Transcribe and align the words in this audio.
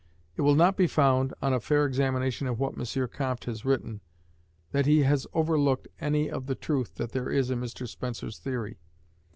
It 0.35 0.41
will 0.41 0.55
not 0.55 0.77
be 0.77 0.87
found, 0.87 1.31
on 1.43 1.53
a 1.53 1.59
fair 1.59 1.85
examination 1.85 2.47
of 2.47 2.59
what 2.59 2.73
M. 2.75 3.07
Comte 3.09 3.43
has 3.43 3.63
written, 3.63 4.01
that 4.71 4.87
he 4.87 5.03
has 5.03 5.27
overlooked 5.35 5.89
any 5.99 6.27
of 6.27 6.47
the 6.47 6.55
truth 6.55 6.95
that 6.95 7.11
there 7.11 7.29
is 7.29 7.51
in 7.51 7.61
Mr 7.61 7.87
Spencer's 7.87 8.39
theory. 8.39 8.79